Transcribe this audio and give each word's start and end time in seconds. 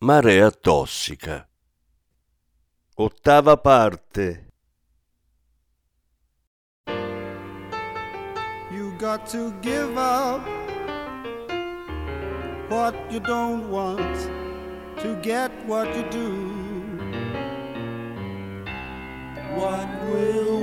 Marea 0.00 0.52
tossica. 0.52 1.44
Ottava 2.96 3.56
parte. 3.56 4.52
You 8.70 8.94
got 8.96 9.26
to 9.30 9.52
give 9.60 9.98
up 9.98 10.40
what 12.68 12.94
you 13.10 13.18
don't 13.18 13.68
want 13.70 14.14
to 15.00 15.18
get 15.20 15.50
what 15.66 15.92
you 15.96 16.08
do. 16.10 16.30
What 19.56 19.88
will 20.12 20.57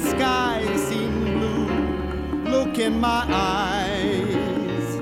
the 0.00 0.10
sky 0.10 0.76
seem 0.76 1.24
blue, 1.24 2.50
look 2.50 2.78
in 2.78 3.00
my 3.00 3.24
eyes 3.28 4.94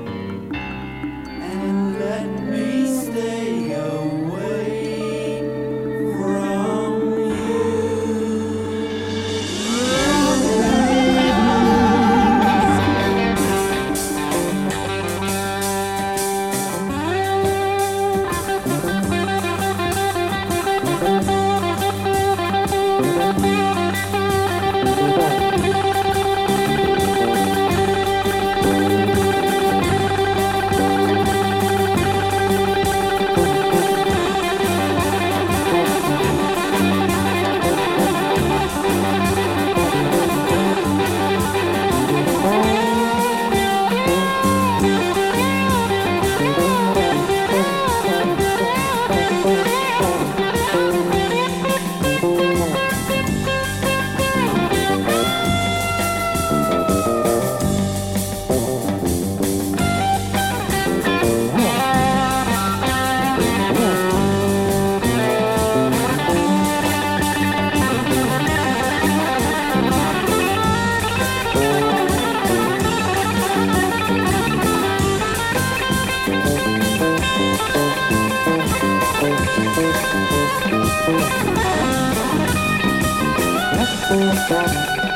and 1.23 1.99
let 1.99 2.29
me 2.43 2.85
stay 3.03 3.73
away 3.73 5.39
from 6.17 7.01
you. 23.43 23.66
Thank 79.79 79.95
you. 85.01 85.06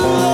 you. 0.00 0.29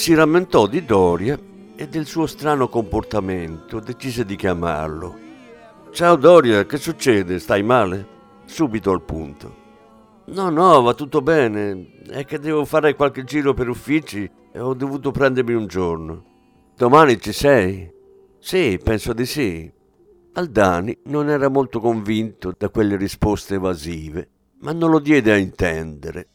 Si 0.00 0.14
rammentò 0.14 0.66
di 0.66 0.82
Doria 0.86 1.38
e 1.76 1.86
del 1.86 2.06
suo 2.06 2.26
strano 2.26 2.70
comportamento, 2.70 3.80
decise 3.80 4.24
di 4.24 4.34
chiamarlo. 4.34 5.14
Ciao 5.90 6.16
Doria, 6.16 6.64
che 6.64 6.78
succede? 6.78 7.38
Stai 7.38 7.62
male? 7.62 8.06
Subito 8.46 8.92
al 8.92 9.02
punto. 9.02 9.54
No, 10.28 10.48
no, 10.48 10.80
va 10.80 10.94
tutto 10.94 11.20
bene. 11.20 12.00
È 12.08 12.24
che 12.24 12.38
devo 12.38 12.64
fare 12.64 12.94
qualche 12.94 13.24
giro 13.24 13.52
per 13.52 13.68
uffici 13.68 14.28
e 14.50 14.58
ho 14.58 14.72
dovuto 14.72 15.10
prendermi 15.10 15.52
un 15.52 15.66
giorno. 15.66 16.24
Domani 16.74 17.20
ci 17.20 17.34
sei? 17.34 17.92
Sì, 18.38 18.80
penso 18.82 19.12
di 19.12 19.26
sì. 19.26 19.70
Aldani 20.32 20.98
non 21.08 21.28
era 21.28 21.48
molto 21.48 21.78
convinto 21.78 22.54
da 22.56 22.70
quelle 22.70 22.96
risposte 22.96 23.56
evasive, 23.56 24.30
ma 24.60 24.72
non 24.72 24.92
lo 24.92 24.98
diede 24.98 25.30
a 25.30 25.36
intendere. 25.36 26.28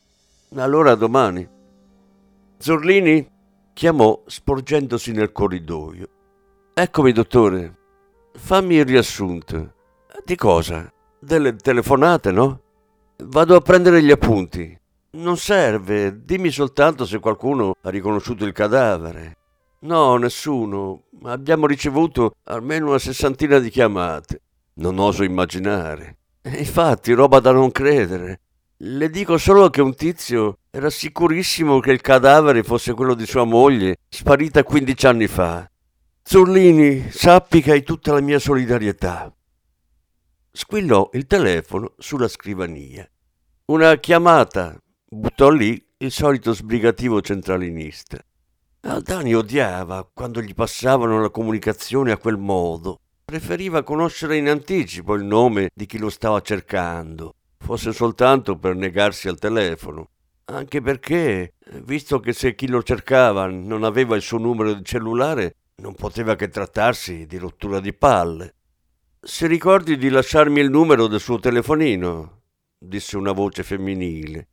Allora 0.54 0.94
domani. 0.94 1.50
Zorlini? 2.60 3.34
Chiamò 3.76 4.24
sporgendosi 4.26 5.12
nel 5.12 5.34
corridoio. 5.34 6.08
Eccomi, 6.74 7.12
dottore. 7.12 7.76
Fammi 8.32 8.76
il 8.76 8.86
riassunto. 8.86 9.74
Di 10.24 10.38
cosa? 10.38 10.90
Delle 11.20 11.58
telefonate, 11.58 12.32
no? 12.32 12.62
Vado 13.18 13.56
a 13.58 13.60
prendere 13.60 14.02
gli 14.02 14.12
appunti. 14.12 14.80
Non 15.18 15.36
serve, 15.36 16.24
dimmi 16.24 16.52
soltanto 16.52 17.06
se 17.06 17.20
qualcuno 17.20 17.76
ha 17.82 17.90
riconosciuto 17.90 18.46
il 18.46 18.54
cadavere. 18.54 19.38
No, 19.80 20.16
nessuno. 20.16 21.08
Abbiamo 21.24 21.68
ricevuto 21.68 22.36
almeno 22.46 22.88
una 22.88 23.00
sessantina 23.00 23.60
di 23.60 23.70
chiamate. 23.70 24.42
Non 24.76 24.98
oso 25.00 25.26
immaginare. 25.26 26.16
infatti, 26.44 27.12
roba 27.12 27.42
da 27.42 27.52
non 27.52 27.72
credere. 27.72 28.40
Le 28.78 29.10
dico 29.10 29.38
solo 29.38 29.70
che 29.70 29.82
un 29.82 29.96
tizio 29.96 30.60
era 30.76 30.90
sicurissimo 30.90 31.80
che 31.80 31.94
il 31.94 32.02
cadavere 32.02 32.62
fosse 32.62 32.94
quello 32.94 33.14
di 33.14 33.26
sua 33.26 33.46
moglie, 33.46 33.96
sparita 34.10 34.66
15 34.66 35.08
anni 35.08 35.28
fa. 35.28 35.72
Zurlini, 36.22 37.12
sappi 37.12 37.62
che 37.62 37.72
hai 37.72 37.82
tutta 37.82 38.12
la 38.12 38.20
mia 38.20 38.40
solidarietà. 38.40 39.34
Squillò 40.52 41.12
il 41.14 41.28
telefono 41.28 41.94
sulla 41.98 42.28
scrivania. 42.28 43.10
Una 43.68 43.96
chiamata. 43.96 44.78
Buttò 45.08 45.50
lì 45.50 45.82
il 46.00 46.12
solito 46.12 46.52
sbrigativo 46.52 47.22
centralinista. 47.22 48.18
Aldani 48.82 49.34
odiava 49.34 50.06
quando 50.14 50.42
gli 50.42 50.54
passavano 50.54 51.22
la 51.22 51.30
comunicazione 51.30 52.12
a 52.12 52.18
quel 52.18 52.38
modo. 52.38 53.00
Preferiva 53.24 53.82
conoscere 53.82 54.36
in 54.36 54.50
anticipo 54.50 55.14
il 55.14 55.24
nome 55.24 55.70
di 55.74 55.86
chi 55.86 55.98
lo 56.00 56.10
stava 56.10 56.42
cercando 56.42 57.36
fosse 57.66 57.94
soltanto 57.94 58.58
per 58.58 58.76
negarsi 58.76 59.28
al 59.28 59.40
telefono, 59.40 60.10
anche 60.46 60.82
perché, 60.82 61.54
visto 61.84 62.20
che 62.20 62.34
se 62.34 62.54
chi 62.56 62.68
lo 62.68 62.84
cercava 62.84 63.48
non 63.48 63.84
aveva 63.84 64.16
il 64.16 64.22
suo 64.22 64.38
numero 64.38 64.74
di 64.74 64.84
cellulare, 64.84 65.56
non 65.78 65.96
poteva 65.96 66.36
che 66.36 66.50
trattarsi 66.50 67.26
di 67.26 67.38
rottura 67.38 67.80
di 67.80 67.94
palle. 67.94 68.56
Si 69.20 69.48
ricordi 69.48 69.98
di 69.98 70.10
lasciarmi 70.10 70.60
il 70.60 70.70
numero 70.70 71.08
del 71.08 71.20
suo 71.20 71.40
telefonino? 71.40 72.42
disse 72.78 73.18
una 73.18 73.32
voce 73.32 73.64
femminile. 73.64 74.48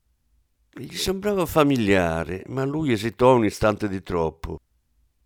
Gli 0.75 0.97
sembrava 0.97 1.45
familiare, 1.45 2.45
ma 2.47 2.65
lui 2.65 2.93
esitò 2.93 3.35
un 3.35 3.45
istante 3.45 3.89
di 3.89 4.03
troppo. 4.03 4.61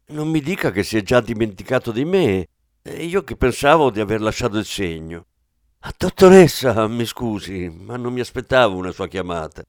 Non 0.08 0.28
mi 0.28 0.40
dica 0.40 0.72
che 0.72 0.82
si 0.82 0.96
è 0.96 1.02
già 1.02 1.20
dimenticato 1.20 1.92
di 1.92 2.04
me, 2.04 2.48
e 2.82 3.04
io 3.04 3.22
che 3.22 3.36
pensavo 3.36 3.90
di 3.90 4.00
aver 4.00 4.20
lasciato 4.20 4.58
il 4.58 4.64
segno. 4.64 5.26
Ah, 5.80 5.94
dottoressa, 5.96 6.88
mi 6.88 7.04
scusi, 7.04 7.68
ma 7.68 7.96
non 7.96 8.12
mi 8.12 8.20
aspettavo 8.20 8.76
una 8.76 8.90
sua 8.90 9.06
chiamata. 9.06 9.62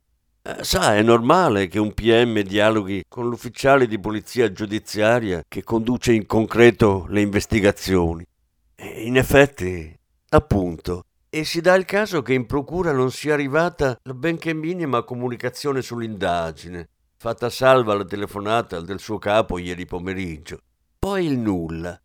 Eh, 0.48 0.64
sa, 0.64 0.96
è 0.96 1.02
normale 1.02 1.68
che 1.68 1.78
un 1.78 1.94
PM 1.94 2.40
dialoghi 2.40 3.04
con 3.10 3.28
l'ufficiale 3.28 3.86
di 3.86 4.00
polizia 4.00 4.50
giudiziaria 4.50 5.44
che 5.46 5.62
conduce 5.62 6.14
in 6.14 6.26
concreto 6.26 7.06
le 7.10 7.20
investigazioni. 7.20 8.26
In 8.78 9.18
effetti, 9.18 9.94
appunto, 10.30 11.04
e 11.30 11.44
si 11.44 11.60
dà 11.60 11.76
il 11.76 11.84
caso 11.84 12.22
che 12.22 12.34
in 12.34 12.46
procura 12.46 12.94
non 12.94 13.12
sia 13.12 13.34
arrivata 13.34 14.00
la 14.04 14.14
benché 14.14 14.54
minima 14.54 15.04
comunicazione 15.04 15.82
sull'indagine, 15.82 16.88
fatta 17.18 17.50
salva 17.50 17.94
la 17.96 18.06
telefonata 18.06 18.80
del 18.80 19.02
suo 19.02 19.18
capo 19.18 19.58
ieri 19.58 19.86
pomeriggio. 19.86 20.62
Poi 20.98 21.26
il 21.26 21.38
nulla. 21.38 22.00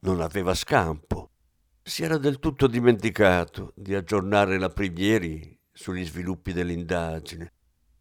Non 0.00 0.20
aveva 0.20 0.52
scampo. 0.54 1.30
Si 1.80 2.02
era 2.02 2.18
del 2.18 2.40
tutto 2.40 2.66
dimenticato 2.66 3.72
di 3.76 3.94
aggiornare 3.94 4.58
la 4.58 4.68
Privieri 4.68 5.51
sugli 5.72 6.04
sviluppi 6.04 6.52
dell'indagine. 6.52 7.52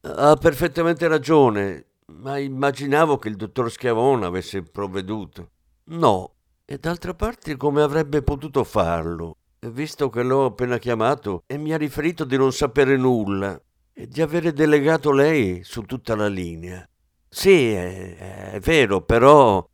Ha 0.02 0.36
perfettamente 0.36 1.08
ragione, 1.08 1.86
ma 2.08 2.38
immaginavo 2.38 3.18
che 3.18 3.30
il 3.30 3.36
dottor 3.36 3.72
Schiavone 3.72 4.26
avesse 4.26 4.62
provveduto. 4.64 5.52
No, 5.86 6.34
e 6.66 6.78
d'altra 6.78 7.14
parte 7.14 7.58
come 7.58 7.82
avrebbe 7.82 8.22
potuto 8.22 8.64
farlo, 8.64 9.38
visto 9.68 10.10
che 10.10 10.24
l'ho 10.24 10.46
appena 10.46 10.78
chiamato 10.78 11.44
e 11.46 11.58
mi 11.58 11.74
ha 11.74 11.78
riferito 11.78 12.24
di 12.24 12.38
non 12.38 12.52
sapere 12.52 12.98
nulla 12.98 13.60
e 13.94 14.08
di 14.08 14.22
avere 14.22 14.54
delegato 14.54 15.12
lei 15.12 15.64
su 15.64 15.84
tutta 15.84 16.16
la 16.16 16.28
linea. 16.28 16.88
Sì, 17.28 17.72
è, 17.72 18.52
è 18.54 18.60
vero, 18.60 19.02
però 19.02 19.66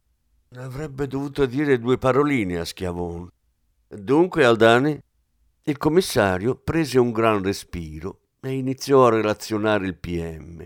avrebbe 0.55 1.07
dovuto 1.07 1.45
dire 1.45 1.79
due 1.79 1.97
paroline 1.97 2.59
a 2.59 2.65
Schiavone. 2.65 3.29
Dunque, 3.87 4.43
Aldani? 4.43 4.99
Il 5.67 5.75
commissario 5.75 6.55
prese 6.55 6.97
un 6.97 7.11
gran 7.11 7.43
respiro 7.43 8.19
e 8.39 8.53
iniziò 8.53 9.05
a 9.05 9.09
relazionare 9.09 9.85
il 9.85 9.97
PM. 9.97 10.65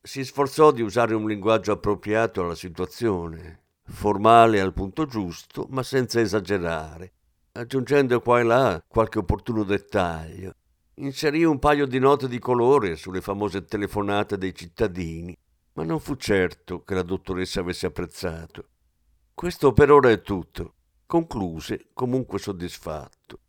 Si 0.00 0.24
sforzò 0.24 0.70
di 0.70 0.80
usare 0.80 1.14
un 1.14 1.28
linguaggio 1.28 1.72
appropriato 1.72 2.40
alla 2.40 2.54
situazione, 2.54 3.64
formale 3.82 4.58
al 4.62 4.72
punto 4.72 5.04
giusto, 5.04 5.66
ma 5.68 5.82
senza 5.82 6.18
esagerare, 6.20 7.12
aggiungendo 7.52 8.22
qua 8.22 8.40
e 8.40 8.42
là 8.44 8.82
qualche 8.88 9.18
opportuno 9.18 9.64
dettaglio. 9.64 10.54
Inserì 10.94 11.44
un 11.44 11.58
paio 11.58 11.84
di 11.84 11.98
note 11.98 12.26
di 12.26 12.38
colore 12.38 12.96
sulle 12.96 13.20
famose 13.20 13.66
telefonate 13.66 14.38
dei 14.38 14.54
cittadini, 14.54 15.36
ma 15.74 15.84
non 15.84 16.00
fu 16.00 16.16
certo 16.16 16.84
che 16.84 16.94
la 16.94 17.02
dottoressa 17.02 17.60
avesse 17.60 17.84
apprezzato. 17.84 18.68
Questo 19.34 19.74
per 19.74 19.90
ora 19.90 20.08
è 20.08 20.22
tutto 20.22 20.72
concluse 21.04 21.88
comunque 21.92 22.38
soddisfatto. 22.38 23.40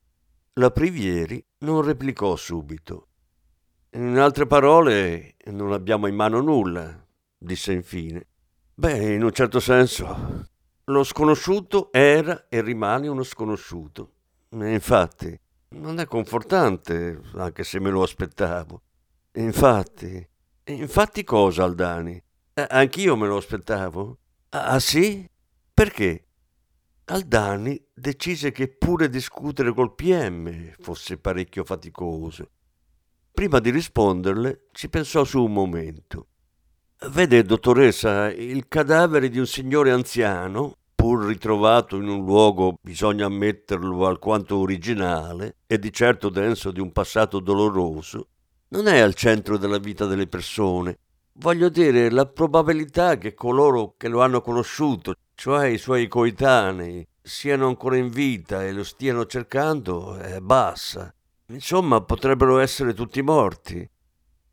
La 0.60 0.72
Privieri 0.72 1.42
non 1.60 1.82
replicò 1.82 2.36
subito. 2.36 3.08
In 3.92 4.18
altre 4.18 4.46
parole, 4.46 5.36
non 5.52 5.72
abbiamo 5.72 6.06
in 6.08 6.16
mano 6.16 6.42
nulla, 6.42 7.02
disse 7.38 7.72
infine. 7.72 8.28
Beh, 8.74 9.14
in 9.14 9.24
un 9.24 9.32
certo 9.32 9.62
senso, 9.62 10.50
lo 10.84 11.04
sconosciuto 11.06 11.94
era 11.94 12.48
e 12.50 12.60
rimane 12.60 13.08
uno 13.08 13.24
sconosciuto. 13.24 14.16
E 14.50 14.74
infatti, 14.74 15.40
non 15.76 15.98
è 15.98 16.06
confortante, 16.08 17.22
anche 17.36 17.64
se 17.64 17.80
me 17.80 17.90
lo 17.90 18.04
aspettavo. 18.04 18.82
Infatti, 19.36 20.30
infatti 20.66 21.24
cosa, 21.24 21.64
Aldani? 21.64 22.22
Eh, 22.54 22.68
anch'io 22.70 23.16
me 23.16 23.28
lo 23.28 23.38
aspettavo. 23.38 24.18
Ah, 24.50 24.78
sì? 24.82 25.26
Perché? 25.74 26.29
Aldani 27.12 27.84
decise 27.92 28.52
che 28.52 28.68
pure 28.68 29.10
discutere 29.10 29.74
col 29.74 29.96
PM 29.96 30.74
fosse 30.80 31.18
parecchio 31.18 31.64
faticoso. 31.64 32.52
Prima 33.32 33.58
di 33.58 33.72
risponderle 33.72 34.68
ci 34.74 34.90
pensò 34.90 35.24
su 35.24 35.44
un 35.44 35.52
momento. 35.52 36.28
Vede, 37.10 37.42
dottoressa, 37.42 38.32
il 38.32 38.68
cadavere 38.68 39.30
di 39.30 39.40
un 39.40 39.48
signore 39.48 39.90
anziano, 39.90 40.76
pur 40.94 41.26
ritrovato 41.26 41.96
in 41.96 42.08
un 42.08 42.24
luogo, 42.24 42.78
bisogna 42.80 43.26
ammetterlo, 43.26 44.06
alquanto 44.06 44.58
originale 44.58 45.58
e 45.66 45.80
di 45.80 45.92
certo 45.92 46.30
denso 46.30 46.70
di 46.70 46.80
un 46.80 46.92
passato 46.92 47.40
doloroso, 47.40 48.28
non 48.68 48.86
è 48.86 49.00
al 49.00 49.16
centro 49.16 49.58
della 49.58 49.80
vita 49.80 50.06
delle 50.06 50.28
persone. 50.28 51.00
Voglio 51.34 51.70
dire, 51.70 52.12
la 52.12 52.28
probabilità 52.28 53.18
che 53.18 53.34
coloro 53.34 53.96
che 53.98 54.10
lo 54.10 54.22
hanno 54.22 54.42
conosciuto 54.42 55.16
cioè 55.40 55.68
i 55.68 55.78
suoi 55.78 56.10
coetanei, 56.10 57.08
siano 57.22 57.68
ancora 57.68 57.96
in 57.96 58.10
vita 58.10 58.66
e 58.66 58.74
lo 58.74 58.84
stiano 58.84 59.26
cercando, 59.26 60.18
è 60.18 60.42
bassa. 60.42 61.16
Insomma, 61.46 62.02
potrebbero 62.02 62.60
essere 62.60 62.94
tutti 62.94 63.22
morti. 63.22 63.90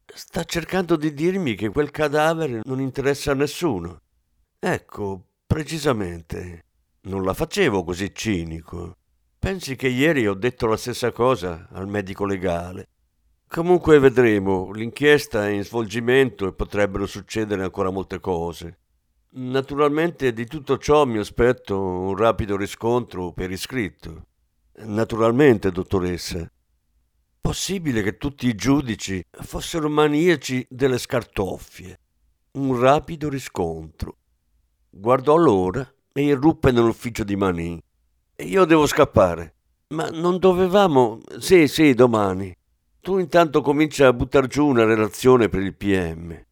Sta 0.05 0.45
cercando 0.45 0.95
di 0.95 1.13
dirmi 1.13 1.57
che 1.57 1.71
quel 1.71 1.91
cadavere 1.91 2.61
non 2.63 2.81
interessa 2.81 3.33
a 3.33 3.35
nessuno. 3.35 4.01
Ecco, 4.61 5.25
precisamente, 5.45 6.63
non 7.01 7.25
la 7.25 7.35
facevo 7.35 7.83
così 7.83 8.15
cinico. 8.15 8.99
Pensi 9.41 9.75
che 9.75 9.89
ieri 9.89 10.29
ho 10.29 10.35
detto 10.35 10.69
la 10.69 10.77
stessa 10.77 11.11
cosa 11.11 11.67
al 11.73 11.89
medico 11.89 12.25
legale. 12.25 12.91
Comunque 13.49 13.99
vedremo, 13.99 14.71
l'inchiesta 14.71 15.49
è 15.49 15.51
in 15.51 15.65
svolgimento 15.65 16.47
e 16.47 16.53
potrebbero 16.53 17.07
succedere 17.07 17.65
ancora 17.65 17.91
molte 17.91 18.21
cose. 18.21 18.79
Naturalmente 19.39 20.33
di 20.33 20.47
tutto 20.47 20.79
ciò 20.79 21.05
mi 21.05 21.19
aspetto 21.19 21.79
un 21.79 22.17
rapido 22.17 22.57
riscontro 22.57 23.33
per 23.33 23.51
iscritto. 23.51 24.29
Naturalmente, 24.85 25.71
dottoressa. 25.71 26.51
Possibile 27.43 28.03
che 28.03 28.17
tutti 28.17 28.47
i 28.47 28.55
giudici 28.55 29.23
fossero 29.31 29.91
maniaci 29.91 30.67
delle 30.71 30.97
scartoffie. 30.97 31.99
un 32.53 32.81
rapido 32.81 33.29
riscontro. 33.29 34.17
Guardò 34.89 35.37
l'ora 35.37 35.87
e 36.15 36.23
irruppe 36.23 36.73
nell'ufficio 36.73 37.23
di 37.23 37.37
Manin. 37.37 37.79
Io 38.37 38.65
devo 38.65 38.87
scappare. 38.87 39.55
Ma 39.89 40.09
non 40.09 40.39
dovevamo... 40.39 41.21
Sì, 41.39 41.69
sì, 41.69 41.93
domani. 41.93 42.57
Tu 43.03 43.19
intanto 43.19 43.61
comincia 43.61 44.07
a 44.07 44.15
buttar 44.15 44.47
giù 44.47 44.67
una 44.67 44.85
relazione 44.85 45.51
per 45.51 45.61
il 45.61 45.75
PM. 45.75 46.43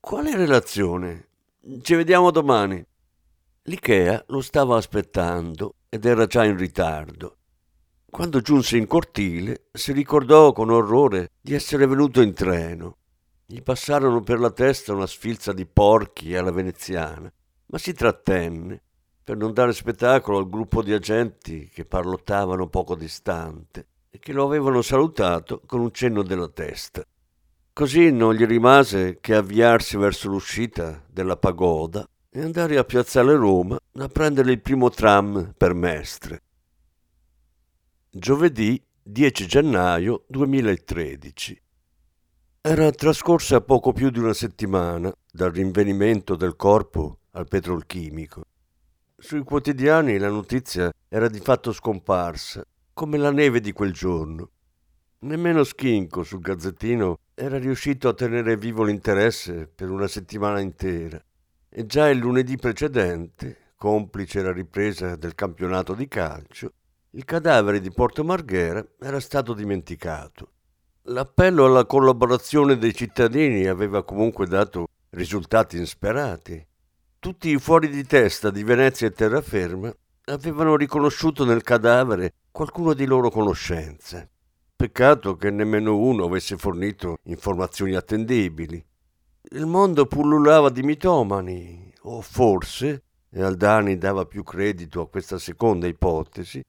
Quale 0.00 0.34
relazione? 0.34 1.28
Ci 1.64 1.94
vediamo 1.94 2.32
domani. 2.32 2.84
L'Ikea 3.66 4.24
lo 4.26 4.40
stava 4.40 4.76
aspettando 4.76 5.76
ed 5.88 6.04
era 6.04 6.26
già 6.26 6.44
in 6.44 6.56
ritardo. 6.56 7.36
Quando 8.10 8.40
giunse 8.40 8.76
in 8.76 8.88
cortile 8.88 9.68
si 9.70 9.92
ricordò 9.92 10.50
con 10.50 10.70
orrore 10.70 11.30
di 11.40 11.54
essere 11.54 11.86
venuto 11.86 12.20
in 12.20 12.34
treno. 12.34 12.96
Gli 13.46 13.62
passarono 13.62 14.22
per 14.22 14.40
la 14.40 14.50
testa 14.50 14.92
una 14.92 15.06
sfilza 15.06 15.52
di 15.52 15.64
porchi 15.64 16.34
alla 16.34 16.50
veneziana, 16.50 17.32
ma 17.66 17.78
si 17.78 17.92
trattenne 17.92 18.82
per 19.22 19.36
non 19.36 19.52
dare 19.52 19.72
spettacolo 19.72 20.38
al 20.38 20.48
gruppo 20.48 20.82
di 20.82 20.92
agenti 20.92 21.68
che 21.68 21.84
parlottavano 21.84 22.66
poco 22.66 22.96
distante 22.96 23.86
e 24.10 24.18
che 24.18 24.32
lo 24.32 24.44
avevano 24.44 24.82
salutato 24.82 25.62
con 25.64 25.78
un 25.78 25.92
cenno 25.92 26.24
della 26.24 26.48
testa. 26.48 27.06
Così 27.72 28.10
non 28.10 28.34
gli 28.34 28.44
rimase 28.44 29.18
che 29.20 29.34
avviarsi 29.34 29.96
verso 29.96 30.28
l'uscita 30.28 31.02
della 31.08 31.36
pagoda 31.36 32.06
e 32.28 32.40
andare 32.40 32.76
a 32.78 32.84
Piazzale 32.84 33.34
Roma 33.34 33.78
a 33.94 34.08
prendere 34.08 34.52
il 34.52 34.60
primo 34.60 34.90
tram 34.90 35.54
per 35.56 35.74
Mestre. 35.74 36.42
Giovedì 38.10 38.82
10 39.02 39.46
gennaio 39.46 40.24
2013. 40.28 41.62
Era 42.60 42.90
trascorsa 42.90 43.60
poco 43.60 43.92
più 43.92 44.10
di 44.10 44.18
una 44.18 44.34
settimana 44.34 45.12
dal 45.30 45.50
rinvenimento 45.50 46.36
del 46.36 46.56
corpo 46.56 47.18
al 47.32 47.48
petrolchimico 47.48 48.42
sui 49.22 49.44
quotidiani 49.44 50.18
la 50.18 50.30
notizia 50.30 50.92
era 51.08 51.28
di 51.28 51.38
fatto 51.38 51.72
scomparsa, 51.72 52.64
come 52.92 53.16
la 53.18 53.30
neve 53.30 53.60
di 53.60 53.70
quel 53.70 53.92
giorno. 53.92 54.50
Nemmeno 55.20 55.62
Schinco 55.62 56.24
sul 56.24 56.40
gazzettino 56.40 57.20
era 57.34 57.58
riuscito 57.58 58.08
a 58.08 58.14
tenere 58.14 58.56
vivo 58.56 58.84
l'interesse 58.84 59.66
per 59.66 59.90
una 59.90 60.06
settimana 60.06 60.60
intera 60.60 61.22
e 61.68 61.86
già 61.86 62.08
il 62.08 62.18
lunedì 62.18 62.56
precedente, 62.56 63.72
complice 63.76 64.42
la 64.42 64.52
ripresa 64.52 65.16
del 65.16 65.34
campionato 65.34 65.94
di 65.94 66.08
calcio, 66.08 66.72
il 67.10 67.24
cadavere 67.24 67.80
di 67.80 67.90
Porto 67.90 68.24
Marghera 68.24 68.84
era 69.00 69.20
stato 69.20 69.54
dimenticato. 69.54 70.50
L'appello 71.06 71.64
alla 71.64 71.84
collaborazione 71.84 72.76
dei 72.76 72.94
cittadini 72.94 73.66
aveva 73.66 74.04
comunque 74.04 74.46
dato 74.46 74.88
risultati 75.10 75.76
insperati 75.76 76.66
tutti 77.22 77.50
i 77.50 77.58
fuori 77.60 77.88
di 77.88 78.04
testa 78.04 78.50
di 78.50 78.64
Venezia 78.64 79.06
e 79.06 79.12
terraferma 79.12 79.94
avevano 80.24 80.74
riconosciuto 80.74 81.44
nel 81.44 81.62
cadavere 81.62 82.34
qualcuno 82.50 82.94
di 82.94 83.06
loro 83.06 83.30
conoscenze. 83.30 84.31
Peccato 84.82 85.36
che 85.36 85.52
nemmeno 85.52 85.96
uno 85.96 86.24
avesse 86.24 86.56
fornito 86.56 87.18
informazioni 87.26 87.94
attendibili. 87.94 88.84
Il 89.52 89.64
mondo 89.64 90.06
pullulava 90.06 90.70
di 90.70 90.82
mitomani, 90.82 91.92
o 92.00 92.20
forse, 92.20 93.04
e 93.30 93.42
Aldani 93.44 93.96
dava 93.96 94.26
più 94.26 94.42
credito 94.42 95.00
a 95.00 95.08
questa 95.08 95.38
seconda 95.38 95.86
ipotesi, 95.86 96.60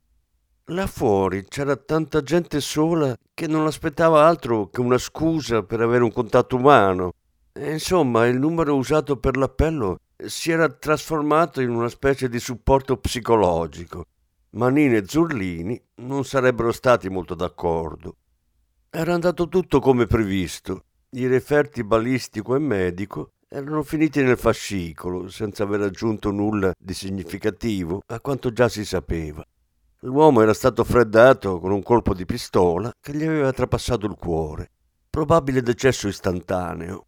là 0.66 0.86
fuori 0.86 1.46
c'era 1.48 1.76
tanta 1.76 2.22
gente 2.22 2.62
sola 2.62 3.18
che 3.34 3.48
non 3.48 3.66
aspettava 3.66 4.28
altro 4.28 4.70
che 4.70 4.80
una 4.80 5.00
scusa 5.00 5.64
per 5.64 5.82
avere 5.82 6.04
un 6.04 6.12
contatto 6.12 6.58
umano. 6.58 7.14
E 7.52 7.72
insomma, 7.72 8.28
il 8.28 8.38
numero 8.38 8.76
usato 8.76 9.18
per 9.18 9.38
l'appello 9.38 10.02
si 10.24 10.52
era 10.52 10.70
trasformato 10.70 11.62
in 11.62 11.72
una 11.72 11.90
specie 11.90 12.30
di 12.30 12.38
supporto 12.38 12.96
psicologico. 12.96 14.06
Manini 14.56 14.98
e 14.98 15.08
Zurlini 15.08 15.82
non 15.96 16.26
sarebbero 16.26 16.72
stati 16.72 17.10
molto 17.10 17.34
d'accordo. 17.34 18.18
Era 18.92 19.16
andato 19.16 19.48
tutto 19.48 19.80
come 19.80 20.06
previsto. 20.06 20.84
I 21.10 21.26
referti 21.26 21.84
balistico 21.84 22.56
e 22.56 22.60
medico 22.60 23.32
erano 23.48 23.82
finiti 23.82 24.22
nel 24.22 24.38
fascicolo 24.38 25.28
senza 25.28 25.64
aver 25.64 25.82
aggiunto 25.82 26.30
nulla 26.30 26.72
di 26.78 26.94
significativo 26.94 28.04
a 28.06 28.20
quanto 28.20 28.54
già 28.54 28.70
si 28.70 28.86
sapeva. 28.86 29.44
L'uomo 30.02 30.42
era 30.42 30.54
stato 30.54 30.84
freddato 30.84 31.60
con 31.60 31.72
un 31.72 31.82
colpo 31.82 32.14
di 32.14 32.26
pistola 32.26 32.92
che 33.02 33.16
gli 33.16 33.24
aveva 33.24 33.52
trapassato 33.54 34.06
il 34.06 34.16
cuore. 34.16 34.70
Probabile 35.10 35.64
decesso 35.64 36.08
istantaneo. 36.08 37.08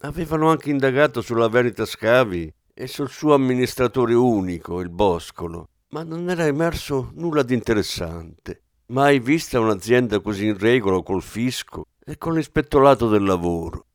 Avevano 0.00 0.50
anche 0.50 0.68
indagato 0.68 1.22
sulla 1.22 1.48
Verita 1.48 1.86
Scavi 1.86 2.52
e 2.74 2.86
sul 2.86 3.08
suo 3.08 3.32
amministratore 3.32 4.12
unico, 4.12 4.80
il 4.80 4.90
Boscolo, 4.90 5.68
ma 5.92 6.02
non 6.02 6.28
era 6.28 6.44
emerso 6.46 7.10
nulla 7.14 7.42
di 7.42 7.54
interessante. 7.54 8.62
Mai 8.86 9.20
vista 9.20 9.58
un'azienda 9.58 10.20
così 10.20 10.46
in 10.46 10.58
regola 10.58 11.02
col 11.02 11.22
fisco 11.22 11.86
e 12.04 12.18
con 12.18 12.34
l'ispettorato 12.34 13.08
del 13.08 13.22
lavoro. 13.24 13.86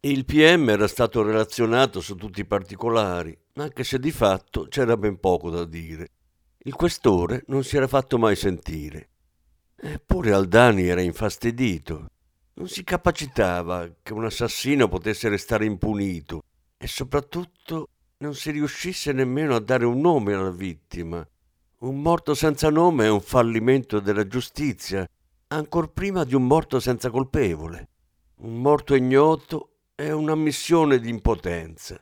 Il 0.00 0.24
PM 0.24 0.68
era 0.70 0.88
stato 0.88 1.22
relazionato 1.22 2.00
su 2.00 2.16
tutti 2.16 2.40
i 2.40 2.46
particolari, 2.46 3.36
anche 3.54 3.84
se 3.84 3.98
di 3.98 4.10
fatto 4.10 4.66
c'era 4.68 4.96
ben 4.96 5.20
poco 5.20 5.50
da 5.50 5.64
dire. 5.64 6.08
Il 6.58 6.74
questore 6.74 7.44
non 7.48 7.62
si 7.62 7.76
era 7.76 7.86
fatto 7.86 8.18
mai 8.18 8.36
sentire. 8.36 9.10
Eppure 9.76 10.32
Aldani 10.32 10.86
era 10.86 11.00
infastidito 11.00 12.08
non 12.54 12.68
si 12.68 12.84
capacitava 12.84 13.96
che 14.02 14.12
un 14.12 14.24
assassino 14.24 14.88
potesse 14.88 15.28
restare 15.28 15.64
impunito 15.64 16.44
e 16.76 16.86
soprattutto 16.86 17.88
non 18.18 18.34
si 18.34 18.50
riuscisse 18.50 19.12
nemmeno 19.12 19.54
a 19.54 19.60
dare 19.60 19.84
un 19.84 20.00
nome 20.00 20.34
alla 20.34 20.50
vittima. 20.50 21.26
Un 21.78 22.00
morto 22.00 22.34
senza 22.34 22.70
nome 22.70 23.04
è 23.04 23.10
un 23.10 23.20
fallimento 23.20 24.00
della 24.00 24.26
giustizia, 24.26 25.06
ancor 25.48 25.92
prima 25.92 26.24
di 26.24 26.34
un 26.34 26.46
morto 26.46 26.80
senza 26.80 27.10
colpevole. 27.10 27.88
Un 28.36 28.60
morto 28.60 28.94
ignoto 28.94 29.74
è 29.94 30.10
un'ammissione 30.10 30.98
di 30.98 31.10
impotenza. 31.10 32.00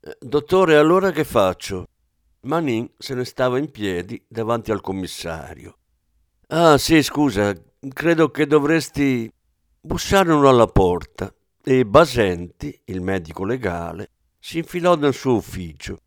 Eh, 0.00 0.16
dottore, 0.20 0.76
allora 0.76 1.10
che 1.10 1.24
faccio? 1.24 1.86
Manin 2.42 2.88
se 2.96 3.14
ne 3.14 3.24
stava 3.24 3.58
in 3.58 3.70
piedi 3.70 4.22
davanti 4.28 4.70
al 4.70 4.80
commissario. 4.80 5.78
Ah, 6.48 6.78
sì, 6.78 7.02
scusa, 7.02 7.54
credo 7.92 8.30
che 8.30 8.46
dovresti. 8.46 9.30
Bussarono 9.80 10.48
alla 10.48 10.66
porta 10.66 11.32
e 11.62 11.84
Basenti, 11.84 12.80
il 12.86 13.00
medico 13.00 13.44
legale, 13.44 14.10
si 14.46 14.58
infilò 14.58 14.94
nel 14.94 15.12
suo 15.12 15.34
ufficio. 15.34 15.98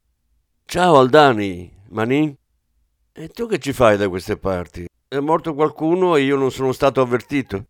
Ciao 0.63 0.97
Aldani, 0.97 1.69
Manin. 1.89 2.33
E 3.11 3.27
tu 3.27 3.47
che 3.47 3.59
ci 3.59 3.73
fai 3.73 3.97
da 3.97 4.07
queste 4.07 4.37
parti? 4.37 4.87
È 5.09 5.19
morto 5.19 5.53
qualcuno 5.53 6.15
e 6.15 6.21
io 6.21 6.37
non 6.37 6.49
sono 6.49 6.71
stato 6.71 7.01
avvertito? 7.01 7.65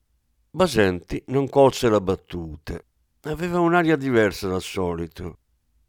Basenti 0.52 1.24
non 1.30 1.50
colse 1.50 1.90
la 1.90 2.00
battuta. 2.00 2.80
Aveva 3.22 3.60
un'aria 3.60 3.96
diversa 3.96 4.48
dal 4.48 4.62
solito. 4.62 5.40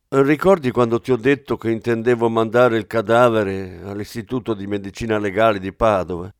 Ricordi 0.08 0.70
quando 0.70 0.99
ti 0.99 1.12
ho 1.12 1.16
detto 1.16 1.58
che 1.58 1.70
intendevo 1.70 2.30
mandare 2.30 2.78
il 2.78 2.87
cadavere 2.87 3.82
all'Istituto 3.84 4.54
di 4.54 4.66
Medicina 4.66 5.18
Legale 5.18 5.58
di 5.58 5.75
Padova? 5.75 6.32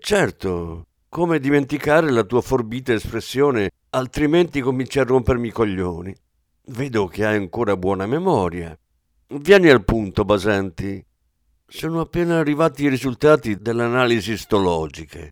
Certo, 0.00 0.86
come 1.08 1.38
dimenticare 1.38 2.10
la 2.10 2.24
tua 2.24 2.40
forbita 2.40 2.92
espressione, 2.92 3.70
altrimenti 3.90 4.60
cominci 4.60 4.98
a 4.98 5.04
rompermi 5.04 5.46
i 5.46 5.52
coglioni. 5.52 6.16
Vedo 6.70 7.08
che 7.08 7.26
hai 7.26 7.34
ancora 7.34 7.76
buona 7.76 8.06
memoria. 8.06 8.78
Vieni 9.26 9.68
al 9.70 9.82
punto, 9.82 10.24
Basanti. 10.24 11.04
Sono 11.66 12.00
appena 12.00 12.38
arrivati 12.38 12.84
i 12.84 12.88
risultati 12.88 13.56
dell'analisi 13.56 14.32
istologica. 14.32 15.28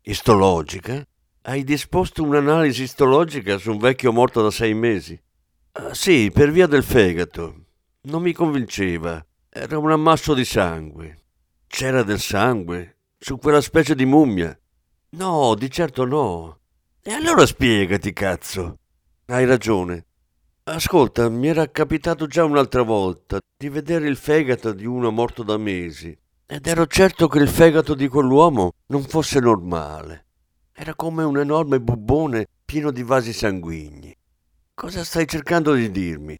Istologica? 0.00 1.06
Hai 1.42 1.62
disposto 1.62 2.24
un'analisi 2.24 2.82
istologica 2.82 3.58
su 3.58 3.70
un 3.70 3.78
vecchio 3.78 4.12
morto 4.12 4.42
da 4.42 4.50
sei 4.50 4.74
mesi? 4.74 5.20
Ah, 5.72 5.94
sì, 5.94 6.32
per 6.34 6.50
via 6.50 6.66
del 6.66 6.82
fegato. 6.82 7.66
Non 8.02 8.22
mi 8.22 8.32
convinceva. 8.32 9.24
Era 9.48 9.78
un 9.78 9.92
ammasso 9.92 10.34
di 10.34 10.44
sangue. 10.44 11.16
C'era 11.68 12.02
del 12.02 12.18
sangue 12.18 12.96
su 13.18 13.38
quella 13.38 13.60
specie 13.60 13.94
di 13.94 14.04
mummia. 14.04 14.58
No, 15.10 15.54
di 15.54 15.70
certo 15.70 16.04
no. 16.04 16.58
E 17.00 17.12
allora 17.12 17.46
spiegati, 17.46 18.12
cazzo. 18.12 18.80
Hai 19.26 19.46
ragione. 19.46 20.06
Ascolta, 20.64 21.28
mi 21.28 21.48
era 21.48 21.68
capitato 21.68 22.28
già 22.28 22.44
un'altra 22.44 22.82
volta 22.82 23.40
di 23.56 23.68
vedere 23.68 24.06
il 24.06 24.16
fegato 24.16 24.72
di 24.72 24.86
uno 24.86 25.10
morto 25.10 25.42
da 25.42 25.56
mesi 25.56 26.16
ed 26.46 26.66
ero 26.68 26.86
certo 26.86 27.26
che 27.26 27.40
il 27.40 27.48
fegato 27.48 27.94
di 27.94 28.06
quell'uomo 28.06 28.74
non 28.86 29.02
fosse 29.02 29.40
normale. 29.40 30.26
Era 30.72 30.94
come 30.94 31.24
un 31.24 31.36
enorme 31.38 31.80
bubbone 31.80 32.46
pieno 32.64 32.92
di 32.92 33.02
vasi 33.02 33.32
sanguigni. 33.32 34.16
Cosa 34.72 35.02
stai 35.02 35.26
cercando 35.26 35.74
di 35.74 35.90
dirmi? 35.90 36.38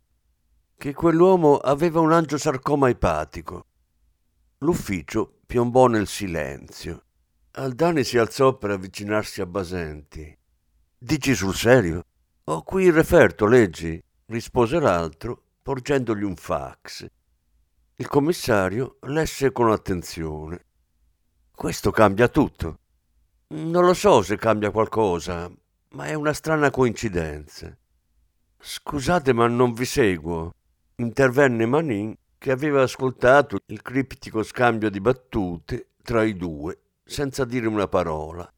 Che 0.76 0.94
quell'uomo 0.94 1.56
aveva 1.56 1.98
un 1.98 2.12
angiosarcoma 2.12 2.90
epatico. 2.90 3.66
L'ufficio 4.58 5.40
piombò 5.44 5.88
nel 5.88 6.06
silenzio. 6.06 7.06
Aldani 7.52 8.04
si 8.04 8.18
alzò 8.18 8.56
per 8.56 8.70
avvicinarsi 8.70 9.40
a 9.40 9.46
Basenti. 9.46 10.38
Dici 10.96 11.34
sul 11.34 11.56
serio? 11.56 12.04
Ho 12.44 12.62
qui 12.62 12.84
il 12.84 12.92
referto, 12.92 13.46
leggi. 13.46 14.00
Rispose 14.32 14.80
l'altro, 14.80 15.42
porgendogli 15.62 16.22
un 16.22 16.34
fax. 16.34 17.06
Il 17.96 18.08
commissario 18.08 18.96
lesse 19.02 19.52
con 19.52 19.70
attenzione. 19.70 20.64
Questo 21.54 21.90
cambia 21.90 22.26
tutto. 22.28 22.78
Non 23.48 23.84
lo 23.84 23.94
so 23.94 24.22
se 24.22 24.36
cambia 24.36 24.70
qualcosa, 24.70 25.48
ma 25.90 26.06
è 26.06 26.14
una 26.14 26.32
strana 26.32 26.70
coincidenza. 26.70 27.76
Scusate, 28.58 29.32
ma 29.34 29.46
non 29.46 29.72
vi 29.72 29.84
seguo. 29.84 30.54
Intervenne 30.96 31.66
Manin, 31.66 32.16
che 32.38 32.50
aveva 32.50 32.82
ascoltato 32.82 33.58
il 33.66 33.82
criptico 33.82 34.42
scambio 34.42 34.88
di 34.88 35.00
battute 35.00 35.90
tra 36.02 36.24
i 36.24 36.34
due, 36.34 36.80
senza 37.04 37.44
dire 37.44 37.68
una 37.68 37.86
parola. 37.86 38.50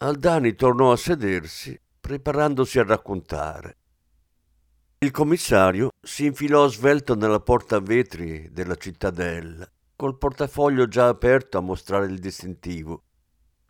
Aldani 0.00 0.54
tornò 0.54 0.92
a 0.92 0.96
sedersi, 0.96 1.80
preparandosi 1.98 2.78
a 2.78 2.84
raccontare. 2.84 3.76
Il 5.00 5.10
commissario 5.10 5.90
si 6.02 6.26
infilò 6.26 6.68
svelto 6.68 7.14
nella 7.14 7.40
porta 7.40 7.76
a 7.76 7.80
vetri 7.80 8.48
della 8.50 8.76
cittadella, 8.76 9.70
col 9.94 10.18
portafoglio 10.18 10.88
già 10.88 11.08
aperto 11.08 11.58
a 11.58 11.60
mostrare 11.60 12.06
il 12.06 12.18
distintivo 12.18 13.02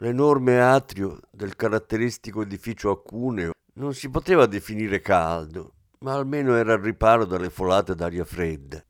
L'enorme 0.01 0.61
atrio 0.61 1.19
del 1.33 1.57
caratteristico 1.57 2.43
edificio 2.43 2.91
a 2.91 3.03
cuneo 3.03 3.51
non 3.75 3.95
si 3.95 4.09
poteva 4.09 4.47
definire 4.47 5.01
caldo, 5.01 5.73
ma 6.01 6.15
almeno 6.15 6.55
era 6.55 6.75
al 6.75 6.81
riparo 6.81 7.25
dalle 7.25 7.51
folate 7.51 7.97
d'aria 7.97 8.25
fredda. 8.25 8.81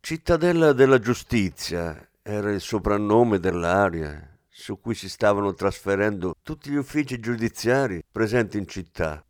Cittadella 0.00 0.72
della 0.72 0.98
giustizia 0.98 2.10
era 2.20 2.50
il 2.50 2.60
soprannome 2.60 3.38
dell'area 3.38 4.36
su 4.48 4.80
cui 4.80 4.96
si 4.96 5.08
stavano 5.08 5.54
trasferendo 5.54 6.34
tutti 6.42 6.70
gli 6.70 6.76
uffici 6.76 7.20
giudiziari 7.20 8.02
presenti 8.10 8.58
in 8.58 8.66
città. 8.66 9.24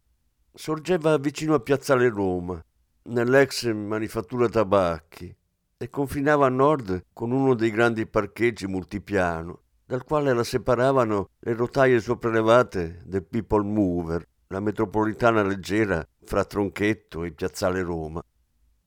Sorgeva 0.57 1.19
vicino 1.19 1.55
a 1.55 1.61
Piazzale 1.61 2.09
Roma, 2.09 2.65
nell'ex 3.07 3.73
manifattura 3.73 4.49
tabacchi, 4.49 5.35
e 5.77 5.91
confinava 5.91 6.47
a 6.47 6.49
nord 6.49 7.07
con 7.13 7.33
uno 7.33 7.55
dei 7.55 7.73
grandi 7.73 8.07
parcheggi 8.07 8.69
multipiano 8.69 9.63
dal 9.85 10.05
quale 10.05 10.33
la 10.33 10.45
separavano 10.45 11.31
le 11.41 11.55
rotaie 11.55 11.99
sopraelevate 11.99 13.03
del 13.05 13.25
People 13.25 13.65
Mover, 13.65 14.25
la 14.47 14.61
metropolitana 14.61 15.43
leggera 15.43 16.07
fra 16.23 16.45
Tronchetto 16.45 17.25
e 17.25 17.33
Piazzale 17.33 17.83
Roma. 17.83 18.23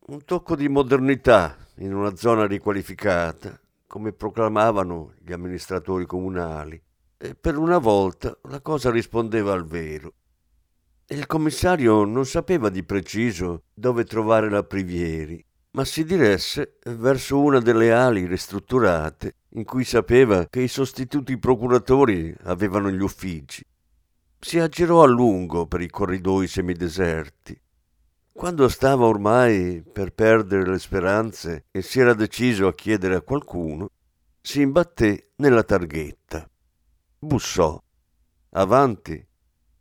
Un 0.06 0.24
tocco 0.24 0.56
di 0.56 0.70
modernità 0.70 1.58
in 1.80 1.94
una 1.94 2.16
zona 2.16 2.48
riqualificata, 2.48 3.60
come 3.88 4.14
proclamavano 4.14 5.16
gli 5.20 5.34
amministratori 5.34 6.06
comunali, 6.06 6.82
e 7.18 7.36
per 7.36 7.58
una 7.58 7.78
volta 7.78 8.38
la 8.44 8.62
cosa 8.62 8.90
rispondeva 8.90 9.52
al 9.52 9.66
vero. 9.66 10.14
Il 11.10 11.26
commissario 11.26 12.04
non 12.04 12.26
sapeva 12.26 12.68
di 12.68 12.84
preciso 12.84 13.64
dove 13.74 14.04
trovare 14.04 14.50
la 14.50 14.64
Privieri, 14.64 15.42
ma 15.72 15.86
si 15.86 16.04
diresse 16.04 16.80
verso 16.84 17.40
una 17.40 17.60
delle 17.60 17.94
ali 17.94 18.26
ristrutturate 18.26 19.36
in 19.52 19.64
cui 19.64 19.86
sapeva 19.86 20.48
che 20.48 20.60
i 20.60 20.68
sostituti 20.68 21.38
procuratori 21.38 22.36
avevano 22.44 22.92
gli 22.92 23.02
uffici. 23.02 23.64
Si 24.38 24.60
aggirò 24.60 25.02
a 25.02 25.08
lungo 25.08 25.66
per 25.66 25.80
i 25.80 25.90
corridoi 25.90 26.46
semideserti. 26.46 27.58
Quando 28.34 28.68
stava 28.68 29.06
ormai 29.06 29.82
per 29.90 30.12
perdere 30.12 30.70
le 30.70 30.78
speranze 30.78 31.68
e 31.72 31.82
si 31.84 32.02
era 32.02 32.14
deciso 32.14 32.68
a 32.68 32.74
chiedere 32.74 33.16
a 33.16 33.22
qualcuno, 33.22 33.92
si 34.42 34.60
imbatté 34.60 35.32
nella 35.38 35.64
targhetta. 35.64 36.46
Bussò. 37.18 37.82
Avanti. 38.50 39.27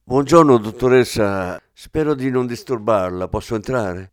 Buongiorno, 0.09 0.59
dottoressa. 0.59 1.61
Spero 1.73 2.15
di 2.15 2.31
non 2.31 2.47
disturbarla. 2.47 3.27
Posso 3.27 3.57
entrare? 3.57 4.13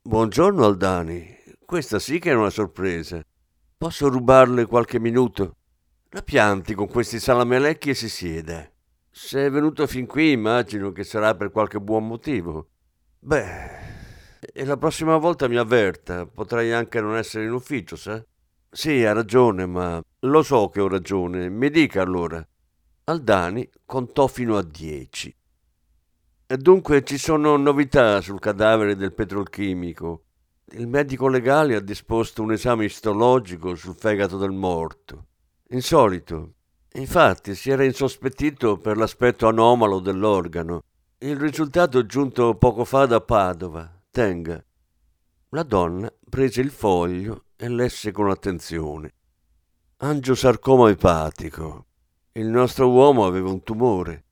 Buongiorno 0.00 0.64
Aldani, 0.64 1.36
questa 1.64 1.98
sì 1.98 2.20
che 2.20 2.30
è 2.30 2.34
una 2.34 2.48
sorpresa. 2.48 3.20
Posso 3.76 4.08
rubarle 4.08 4.66
qualche 4.66 5.00
minuto? 5.00 5.56
La 6.10 6.22
pianti 6.22 6.74
con 6.74 6.86
questi 6.86 7.18
salamelecchi 7.18 7.90
e 7.90 7.94
si 7.94 8.08
siede. 8.08 8.74
Se 9.10 9.44
è 9.44 9.50
venuto 9.50 9.84
fin 9.88 10.06
qui 10.06 10.30
immagino 10.30 10.92
che 10.92 11.02
sarà 11.02 11.34
per 11.34 11.50
qualche 11.50 11.80
buon 11.80 12.06
motivo. 12.06 12.68
Beh, 13.18 14.38
e 14.38 14.64
la 14.64 14.76
prossima 14.76 15.16
volta 15.16 15.48
mi 15.48 15.56
avverta, 15.56 16.24
potrei 16.24 16.70
anche 16.70 17.00
non 17.00 17.16
essere 17.16 17.46
in 17.46 17.52
ufficio, 17.52 17.96
sa? 17.96 18.24
Sì, 18.70 19.04
ha 19.04 19.12
ragione, 19.12 19.66
ma 19.66 20.00
lo 20.20 20.42
so 20.44 20.68
che 20.68 20.80
ho 20.80 20.86
ragione. 20.86 21.48
Mi 21.48 21.68
dica 21.68 22.00
allora. 22.00 22.46
Aldani 23.04 23.68
contò 23.84 24.28
fino 24.28 24.56
a 24.56 24.62
dieci. 24.62 25.34
Dunque 26.46 27.02
ci 27.02 27.18
sono 27.18 27.56
novità 27.56 28.20
sul 28.20 28.38
cadavere 28.38 28.94
del 28.94 29.12
petrolchimico. 29.12 30.24
Il 30.72 30.86
medico 30.86 31.26
legale 31.26 31.74
ha 31.74 31.80
disposto 31.80 32.42
un 32.42 32.52
esame 32.52 32.84
istologico 32.84 33.74
sul 33.74 33.96
fegato 33.96 34.36
del 34.36 34.52
morto. 34.52 35.26
Insolito. 35.70 36.52
Infatti 36.92 37.54
si 37.54 37.70
era 37.70 37.84
insospettito 37.84 38.76
per 38.76 38.96
l'aspetto 38.96 39.48
anomalo 39.48 39.98
dell'organo. 39.98 40.82
Il 41.18 41.36
risultato 41.36 42.06
giunto 42.06 42.54
poco 42.54 42.84
fa 42.84 43.06
da 43.06 43.20
Padova. 43.20 43.90
Tenga. 44.10 44.62
La 45.48 45.62
donna 45.64 46.12
prese 46.28 46.60
il 46.60 46.70
foglio 46.70 47.44
e 47.56 47.68
lesse 47.68 48.12
con 48.12 48.30
attenzione. 48.30 49.12
Angiosarcoma 49.96 50.90
epatico. 50.90 51.86
Il 52.34 52.46
nostro 52.46 52.88
uomo 52.88 53.26
aveva 53.26 53.50
un 53.50 53.62
tumore 53.62 54.24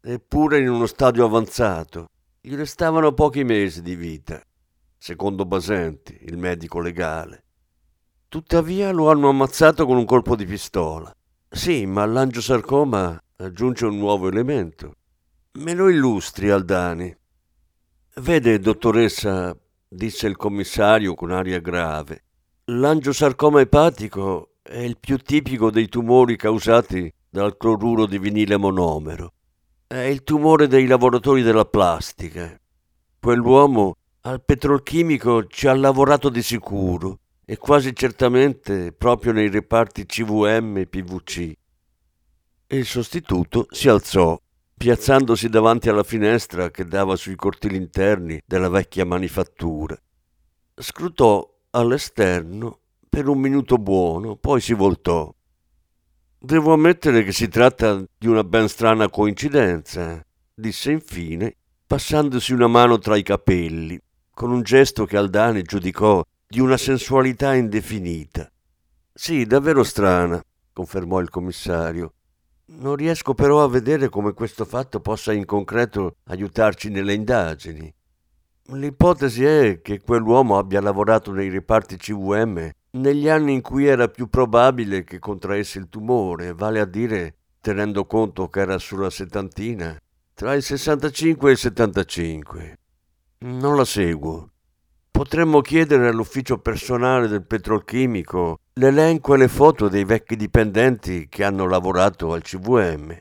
eppure 0.00 0.60
in 0.60 0.68
uno 0.68 0.86
stadio 0.86 1.24
avanzato. 1.24 2.10
Gli 2.40 2.54
restavano 2.54 3.12
pochi 3.14 3.42
mesi 3.42 3.82
di 3.82 3.96
vita, 3.96 4.40
secondo 4.96 5.44
Basenti, 5.44 6.18
il 6.22 6.36
medico 6.36 6.80
legale. 6.80 7.44
Tuttavia 8.28 8.92
lo 8.92 9.10
hanno 9.10 9.28
ammazzato 9.28 9.86
con 9.86 9.96
un 9.96 10.04
colpo 10.04 10.36
di 10.36 10.44
pistola. 10.44 11.12
Sì, 11.48 11.84
ma 11.84 12.04
l'angiosarcoma 12.04 13.20
aggiunge 13.36 13.86
un 13.86 13.98
nuovo 13.98 14.28
elemento. 14.28 14.94
Me 15.58 15.74
lo 15.74 15.88
illustri, 15.88 16.48
Aldani. 16.48 17.12
Vede, 18.16 18.58
dottoressa, 18.60 19.56
disse 19.88 20.28
il 20.28 20.36
commissario 20.36 21.14
con 21.14 21.32
aria 21.32 21.60
grave, 21.60 22.24
l'angiosarcoma 22.66 23.60
epatico 23.60 24.54
è 24.62 24.78
il 24.78 24.96
più 24.98 25.18
tipico 25.18 25.70
dei 25.70 25.88
tumori 25.88 26.36
causati 26.36 27.12
dal 27.32 27.56
cloruro 27.56 28.04
di 28.04 28.18
vinile 28.18 28.58
monomero. 28.58 29.32
È 29.86 29.96
il 29.96 30.22
tumore 30.22 30.66
dei 30.66 30.86
lavoratori 30.86 31.40
della 31.40 31.64
plastica. 31.64 32.60
Quell'uomo 33.18 33.96
al 34.22 34.44
petrolchimico 34.44 35.46
ci 35.46 35.66
ha 35.66 35.74
lavorato 35.74 36.28
di 36.28 36.42
sicuro 36.42 37.20
e 37.46 37.56
quasi 37.56 37.96
certamente 37.96 38.92
proprio 38.92 39.32
nei 39.32 39.48
reparti 39.48 40.04
CVM 40.04 40.76
e 40.76 40.86
PVC. 40.86 41.52
Il 42.66 42.84
sostituto 42.84 43.66
si 43.70 43.88
alzò, 43.88 44.38
piazzandosi 44.76 45.48
davanti 45.48 45.88
alla 45.88 46.02
finestra 46.02 46.70
che 46.70 46.84
dava 46.84 47.16
sui 47.16 47.34
cortili 47.34 47.76
interni 47.76 48.42
della 48.44 48.68
vecchia 48.68 49.06
manifattura. 49.06 49.96
Scrutò 50.74 51.48
all'esterno 51.70 52.80
per 53.08 53.26
un 53.28 53.38
minuto 53.38 53.78
buono, 53.78 54.36
poi 54.36 54.60
si 54.60 54.74
voltò. 54.74 55.34
Devo 56.44 56.72
ammettere 56.72 57.22
che 57.22 57.30
si 57.30 57.46
tratta 57.46 58.02
di 58.18 58.26
una 58.26 58.42
ben 58.42 58.66
strana 58.68 59.08
coincidenza, 59.08 60.20
disse 60.52 60.90
infine, 60.90 61.54
passandosi 61.86 62.52
una 62.52 62.66
mano 62.66 62.98
tra 62.98 63.16
i 63.16 63.22
capelli, 63.22 63.96
con 64.34 64.50
un 64.50 64.62
gesto 64.62 65.04
che 65.04 65.16
Aldani 65.16 65.62
giudicò 65.62 66.20
di 66.44 66.58
una 66.58 66.76
sensualità 66.76 67.54
indefinita. 67.54 68.50
Sì, 69.14 69.46
davvero 69.46 69.84
strana, 69.84 70.42
confermò 70.72 71.20
il 71.20 71.30
commissario. 71.30 72.12
Non 72.64 72.96
riesco 72.96 73.34
però 73.34 73.62
a 73.62 73.68
vedere 73.68 74.08
come 74.08 74.32
questo 74.32 74.64
fatto 74.64 74.98
possa 74.98 75.32
in 75.32 75.44
concreto 75.44 76.16
aiutarci 76.24 76.90
nelle 76.90 77.14
indagini. 77.14 77.94
L'ipotesi 78.72 79.44
è 79.44 79.80
che 79.80 80.00
quell'uomo 80.00 80.58
abbia 80.58 80.80
lavorato 80.80 81.30
nei 81.30 81.50
reparti 81.50 81.96
CVM 81.96 82.68
negli 82.94 83.28
anni 83.28 83.54
in 83.54 83.60
cui 83.62 83.86
era 83.86 84.08
più 84.08 84.28
probabile 84.28 85.04
che 85.04 85.18
contraesse 85.18 85.78
il 85.78 85.88
tumore, 85.88 86.52
vale 86.52 86.80
a 86.80 86.84
dire, 86.84 87.36
tenendo 87.60 88.04
conto 88.04 88.48
che 88.48 88.60
era 88.60 88.78
sulla 88.78 89.08
settantina, 89.08 89.96
tra 90.34 90.54
il 90.54 90.62
65 90.62 91.48
e 91.48 91.52
il 91.52 91.58
75. 91.58 92.78
Non 93.38 93.76
la 93.76 93.84
seguo. 93.84 94.50
Potremmo 95.10 95.60
chiedere 95.60 96.08
all'ufficio 96.08 96.58
personale 96.58 97.28
del 97.28 97.44
petrolchimico 97.44 98.58
l'elenco 98.74 99.34
e 99.34 99.38
le 99.38 99.48
foto 99.48 99.88
dei 99.88 100.04
vecchi 100.04 100.36
dipendenti 100.36 101.28
che 101.28 101.44
hanno 101.44 101.66
lavorato 101.66 102.32
al 102.32 102.42
CVM. 102.42 103.16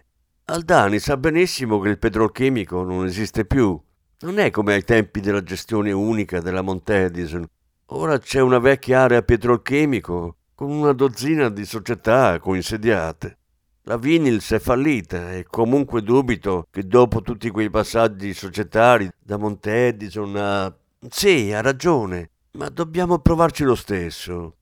Aldani 0.45 0.99
sa 0.99 1.17
benissimo 1.17 1.79
che 1.79 1.89
il 1.89 1.99
petrolchimico 1.99 2.83
non 2.83 3.05
esiste 3.05 3.45
più. 3.45 3.79
Non 4.21 4.37
è 4.37 4.49
come 4.51 4.73
ai 4.73 4.83
tempi 4.83 5.19
della 5.19 5.43
gestione 5.43 5.91
unica 5.91 6.39
della 6.39 6.61
Montedison, 6.61 7.45
Ora 7.93 8.19
c'è 8.19 8.39
una 8.39 8.59
vecchia 8.59 9.01
area 9.01 9.21
petrolchimico 9.21 10.37
con 10.55 10.71
una 10.71 10.93
dozzina 10.93 11.49
di 11.49 11.65
società 11.65 12.39
coinsediate. 12.39 13.37
La 13.83 13.97
Vinils 13.97 14.49
è 14.53 14.59
fallita 14.59 15.33
e 15.33 15.43
comunque 15.43 16.01
dubito 16.01 16.67
che 16.71 16.87
dopo 16.87 17.21
tutti 17.21 17.49
quei 17.49 17.69
passaggi 17.69 18.33
societari 18.33 19.09
da 19.19 19.35
Monte 19.35 19.87
Edison 19.87 20.33
a... 20.37 20.73
Sì, 21.09 21.51
ha 21.51 21.59
ragione, 21.59 22.29
ma 22.51 22.69
dobbiamo 22.69 23.19
provarci 23.19 23.65
lo 23.65 23.75
stesso. 23.75 24.55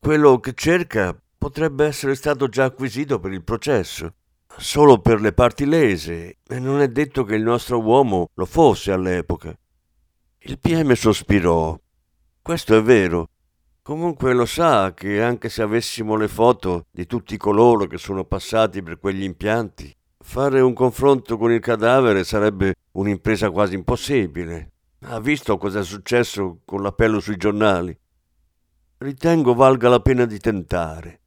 Quello 0.00 0.40
che 0.40 0.54
cerca 0.54 1.16
potrebbe 1.38 1.86
essere 1.86 2.16
stato 2.16 2.48
già 2.48 2.64
acquisito 2.64 3.20
per 3.20 3.30
il 3.30 3.44
processo, 3.44 4.14
solo 4.56 4.98
per 4.98 5.20
le 5.20 5.32
parti 5.32 5.64
lese, 5.64 6.38
e 6.44 6.58
non 6.58 6.80
è 6.80 6.88
detto 6.88 7.22
che 7.22 7.36
il 7.36 7.42
nostro 7.44 7.80
uomo 7.80 8.30
lo 8.34 8.46
fosse 8.46 8.90
all'epoca. 8.90 9.56
Il 10.38 10.58
PM 10.58 10.92
sospirò. 10.94 11.78
Questo 12.44 12.76
è 12.76 12.82
vero. 12.82 13.30
Comunque 13.80 14.34
lo 14.34 14.44
sa 14.44 14.92
che 14.92 15.22
anche 15.22 15.48
se 15.48 15.62
avessimo 15.62 16.14
le 16.14 16.28
foto 16.28 16.88
di 16.90 17.06
tutti 17.06 17.38
coloro 17.38 17.86
che 17.86 17.96
sono 17.96 18.26
passati 18.26 18.82
per 18.82 18.98
quegli 18.98 19.22
impianti, 19.22 19.90
fare 20.18 20.60
un 20.60 20.74
confronto 20.74 21.38
con 21.38 21.50
il 21.50 21.60
cadavere 21.60 22.22
sarebbe 22.22 22.74
un'impresa 22.92 23.50
quasi 23.50 23.76
impossibile. 23.76 24.72
Ha 25.06 25.18
visto 25.20 25.56
cosa 25.56 25.80
è 25.80 25.84
successo 25.84 26.58
con 26.66 26.82
l'appello 26.82 27.18
sui 27.18 27.38
giornali? 27.38 27.98
Ritengo 28.98 29.54
valga 29.54 29.88
la 29.88 30.00
pena 30.00 30.26
di 30.26 30.38
tentare. 30.38 31.20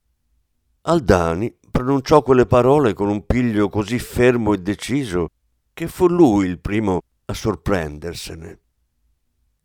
Aldani 0.82 1.52
pronunciò 1.72 2.22
quelle 2.22 2.46
parole 2.46 2.94
con 2.94 3.10
un 3.10 3.26
piglio 3.26 3.70
così 3.70 3.98
fermo 3.98 4.54
e 4.54 4.60
deciso 4.60 5.30
che 5.74 5.88
fu 5.88 6.08
lui 6.08 6.46
il 6.46 6.60
primo 6.60 7.02
a 7.26 7.34
sorprendersene. 7.34 8.60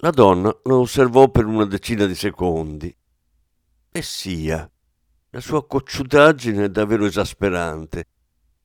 La 0.05 0.11
donna 0.11 0.53
lo 0.65 0.81
osservò 0.81 1.29
per 1.29 1.47
una 1.47 1.65
decina 1.65 2.07
di 2.07 2.17
secondi. 2.17 2.93
E 3.89 4.03
sia, 4.03 4.69
la 5.31 5.41
sua 5.41 5.65
cocciutaggine 5.65 6.65
è 6.65 6.69
davvero 6.71 7.05
esasperante. 7.05 8.07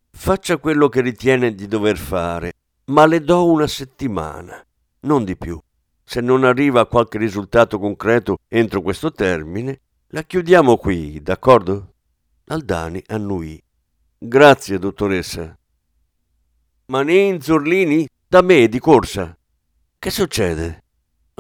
Faccia 0.10 0.58
quello 0.58 0.90
che 0.90 1.02
ritiene 1.02 1.54
di 1.54 1.68
dover 1.68 1.96
fare, 1.96 2.54
ma 2.86 3.06
le 3.06 3.22
do 3.22 3.52
una 3.52 3.68
settimana 3.68 4.66
non 5.02 5.24
di 5.24 5.38
più. 5.38 5.62
Se 6.04 6.22
non 6.22 6.44
arriva 6.44 6.82
a 6.82 6.88
qualche 6.88 7.20
risultato 7.20 7.78
concreto 7.78 8.38
entro 8.48 8.82
questo 8.82 9.12
termine, 9.12 9.82
la 10.08 10.24
chiudiamo 10.24 10.76
qui, 10.78 11.22
d'accordo? 11.22 11.94
Aldani 12.46 13.04
annuì. 13.10 13.62
Grazie, 14.18 14.80
dottoressa. 14.80 15.56
Manin 16.88 17.40
Zurlini? 17.42 18.08
Da 18.28 18.42
me, 18.42 18.68
di 18.68 18.80
corsa. 18.80 19.38
Che 20.00 20.10
succede? 20.10 20.82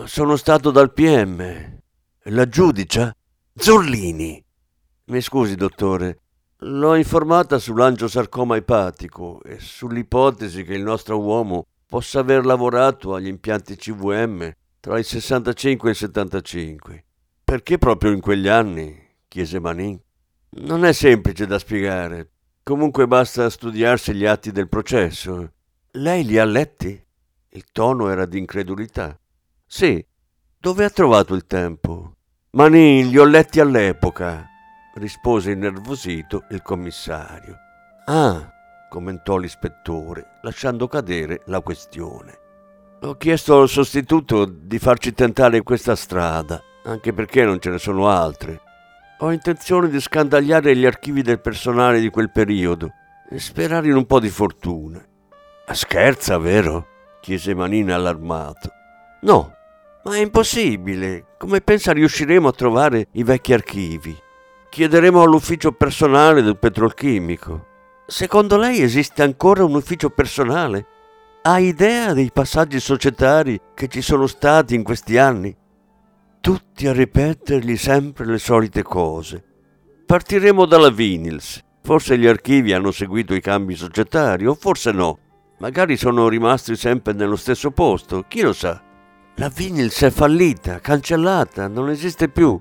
Sono 0.05 0.35
stato 0.35 0.69
dal 0.69 0.93
PM. 0.93 1.79
La 2.25 2.47
giudicia? 2.47 3.11
Zurlini. 3.55 4.41
Mi 5.05 5.21
scusi, 5.21 5.55
dottore. 5.55 6.19
L'ho 6.59 6.95
informata 6.95 7.57
sull'angiosarcoma 7.57 8.55
epatico 8.55 9.41
e 9.43 9.57
sull'ipotesi 9.59 10.63
che 10.63 10.75
il 10.75 10.83
nostro 10.83 11.19
uomo 11.19 11.65
possa 11.85 12.19
aver 12.19 12.45
lavorato 12.45 13.15
agli 13.15 13.27
impianti 13.27 13.75
CVM 13.75 14.51
tra 14.79 14.99
il 14.99 15.03
65 15.03 15.89
e 15.89 15.91
il 15.91 15.97
75. 15.97 17.05
Perché 17.43 17.77
proprio 17.79 18.11
in 18.11 18.21
quegli 18.21 18.47
anni? 18.47 18.95
chiese 19.27 19.59
Manin. 19.59 19.99
Non 20.61 20.85
è 20.85 20.93
semplice 20.93 21.47
da 21.47 21.57
spiegare. 21.57 22.29
Comunque 22.61 23.07
basta 23.07 23.49
studiarsi 23.49 24.13
gli 24.13 24.25
atti 24.25 24.51
del 24.51 24.69
processo. 24.69 25.53
Lei 25.93 26.23
li 26.23 26.37
ha 26.37 26.45
letti? 26.45 27.03
Il 27.49 27.65
tono 27.71 28.09
era 28.09 28.25
di 28.25 28.37
incredulità. 28.37 29.19
Sì. 29.67 30.03
Dove 30.59 30.85
ha 30.85 30.89
trovato 30.89 31.35
il 31.35 31.45
tempo? 31.45 32.13
Manin, 32.51 33.09
li 33.09 33.17
ho 33.19 33.25
letti 33.25 33.59
all'epoca, 33.59 34.47
rispose 34.95 35.51
innervosito 35.51 36.45
il 36.49 36.61
commissario. 36.61 37.55
Ah, 38.05 38.49
commentò 38.89 39.37
l'ispettore, 39.37 40.39
lasciando 40.41 40.87
cadere 40.87 41.41
la 41.45 41.59
questione. 41.59 42.39
Ho 43.01 43.15
chiesto 43.15 43.61
al 43.61 43.69
sostituto 43.69 44.45
di 44.45 44.79
farci 44.79 45.13
tentare 45.13 45.61
questa 45.61 45.95
strada, 45.95 46.59
anche 46.85 47.13
perché 47.13 47.43
non 47.43 47.59
ce 47.59 47.69
ne 47.69 47.77
sono 47.77 48.09
altre. 48.09 48.61
Ho 49.19 49.31
intenzione 49.31 49.89
di 49.89 49.99
scandagliare 49.99 50.75
gli 50.75 50.85
archivi 50.85 51.21
del 51.21 51.41
personale 51.41 51.99
di 51.99 52.09
quel 52.09 52.31
periodo 52.31 52.91
e 53.29 53.39
sperare 53.39 53.87
in 53.87 53.95
un 53.95 54.05
po' 54.05 54.19
di 54.19 54.29
fortuna. 54.29 55.05
Scherza, 55.71 56.37
vero? 56.37 56.87
chiese 57.21 57.53
Manina 57.53 57.95
allarmato. 57.95 58.71
No, 59.21 59.56
ma 60.07 60.15
è 60.15 60.19
impossibile. 60.19 61.35
Come 61.37 61.59
pensa 61.59 61.91
riusciremo 61.91 62.47
a 62.47 62.53
trovare 62.53 63.07
i 63.13 63.23
vecchi 63.23 63.53
archivi? 63.53 64.17
Chiederemo 64.69 65.21
all'ufficio 65.21 65.73
personale 65.73 66.41
del 66.41 66.57
petrolchimico. 66.57 67.65
Secondo 68.07 68.57
lei 68.57 68.81
esiste 68.81 69.21
ancora 69.21 69.65
un 69.65 69.75
ufficio 69.75 70.09
personale? 70.09 70.85
Ha 71.41 71.59
idea 71.59 72.13
dei 72.13 72.31
passaggi 72.31 72.79
societari 72.79 73.59
che 73.73 73.87
ci 73.87 74.01
sono 74.01 74.27
stati 74.27 74.75
in 74.75 74.83
questi 74.83 75.17
anni? 75.17 75.55
Tutti 76.39 76.87
a 76.87 76.93
ripetergli 76.93 77.75
sempre 77.75 78.25
le 78.25 78.37
solite 78.37 78.83
cose. 78.83 79.43
Partiremo 80.05 80.65
dalla 80.65 80.89
Vinils. 80.89 81.61
Forse 81.83 82.17
gli 82.17 82.27
archivi 82.27 82.71
hanno 82.71 82.91
seguito 82.91 83.33
i 83.33 83.41
cambi 83.41 83.75
societari, 83.75 84.45
o 84.45 84.53
forse 84.55 84.91
no. 84.91 85.19
Magari 85.59 85.97
sono 85.97 86.29
rimasti 86.29 86.75
sempre 86.75 87.13
nello 87.13 87.35
stesso 87.35 87.71
posto, 87.71 88.25
chi 88.27 88.41
lo 88.41 88.53
sa. 88.53 88.86
La 89.39 89.49
Vinils 89.49 90.01
è 90.01 90.09
fallita, 90.09 90.79
cancellata, 90.79 91.67
non 91.67 91.91
esiste 91.91 92.27
più. 92.27 92.59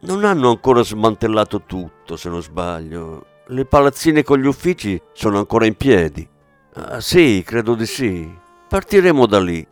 Non 0.00 0.24
hanno 0.24 0.48
ancora 0.48 0.82
smantellato 0.82 1.64
tutto, 1.64 2.16
se 2.16 2.30
non 2.30 2.40
sbaglio. 2.40 3.26
Le 3.48 3.66
palazzine 3.66 4.22
con 4.22 4.38
gli 4.38 4.46
uffici 4.46 4.98
sono 5.12 5.36
ancora 5.36 5.66
in 5.66 5.74
piedi. 5.74 6.26
Ah, 6.72 7.02
sì, 7.02 7.42
credo 7.44 7.74
di 7.74 7.84
sì. 7.84 8.34
Partiremo 8.66 9.26
da 9.26 9.40
lì. 9.40 9.66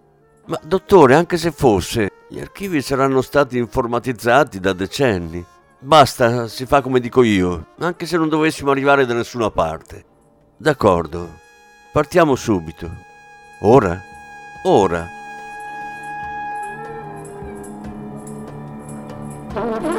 Ma 0.46 0.61
dottore, 0.62 1.14
anche 1.14 1.38
se 1.38 1.50
fosse, 1.50 2.11
gli 2.28 2.38
archivi 2.38 2.83
saranno 2.83 3.22
stati 3.22 3.57
informatizzati 3.57 4.61
da 4.61 4.74
decenni. 4.74 5.42
Basta, 5.78 6.46
si 6.46 6.66
fa 6.66 6.83
come 6.83 7.00
dico 7.00 7.22
io, 7.22 7.68
anche 7.78 8.04
se 8.04 8.18
non 8.18 8.28
dovessimo 8.28 8.70
arrivare 8.70 9.07
da 9.07 9.14
nessuna 9.14 9.50
parte. 9.50 10.04
D'accordo. 10.59 11.26
Partiamo 11.90 12.35
subito. 12.35 12.90
Ora? 13.61 13.98
Ora. 14.64 15.22
Thank 19.55 19.85
you. 19.85 19.93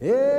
Yeah. 0.00 0.33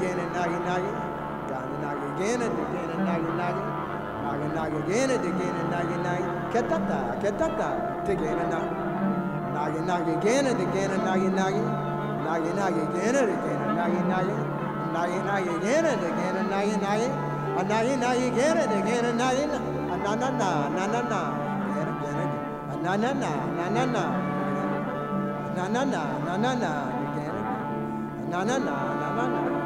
Again 0.00 0.18
and 0.18 0.32
nagi 0.32 0.58
nagi. 0.64 0.92
Nagi 1.84 2.06
again 2.16 2.40
and 2.40 2.56
again 2.56 2.90
and 2.90 3.04
nagi 3.04 3.30
nagi. 3.36 3.62
Nagi 4.24 4.48
nagi 4.56 4.78
again 4.80 5.10
and 5.10 5.24
again 5.28 5.54
and 5.60 5.70
nagi 5.72 5.96
nagi. 6.00 6.28
Ketata, 6.52 6.98
ketata, 7.20 7.68
again 8.08 8.38
and 8.40 8.52
nagi. 8.52 8.72
Nagi 9.52 9.80
nagi 9.84 10.12
again 10.16 10.46
and 10.46 10.60
again 10.60 10.90
and 10.90 11.02
nagi 11.04 11.28
nagi. 11.36 11.62
Nagi 12.24 12.50
nagi 12.56 12.80
again 12.88 13.14
and 13.16 13.30
again 13.36 13.60
and 13.60 13.76
nagi 13.76 14.00
nagi. 14.08 14.36
Nagi 14.94 15.18
nagi 15.28 15.50
again 15.60 15.84
and 15.84 16.04
again 16.08 16.36
and 16.40 16.48
nagi 16.48 16.74
nagi. 16.80 17.08
A 17.50 17.62
nagi 17.64 17.94
nagi 18.00 18.24
again 18.32 18.56
and 18.56 18.72
again 18.72 19.04
and 19.04 19.20
nagi 19.20 19.44
na. 19.52 19.58
Na 20.00 20.14
na 20.14 20.28
na 20.30 21.00
na. 21.12 21.20
Again 21.68 21.88
again 21.92 22.16
again. 22.24 22.40
Na 22.82 22.96
na 22.96 23.10
na 23.12 23.30
na 23.58 23.66
na 23.68 23.84
na. 23.84 24.04
Na 25.56 25.64
na 25.68 25.82
na 25.84 26.02
na 26.24 26.36
na 26.40 26.52
na. 26.54 26.72
Na 28.30 28.44
na 28.44 28.56
na 28.56 28.74
na 29.00 29.08
na 29.12 29.24
na. 29.28 29.59